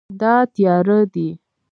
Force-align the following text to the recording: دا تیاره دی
دا 0.21 0.33
تیاره 0.55 0.97
دی 1.13 1.29